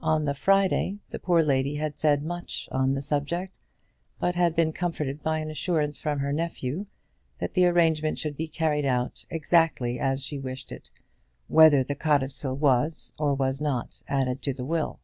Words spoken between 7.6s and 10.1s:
arrangement should be carried out exactly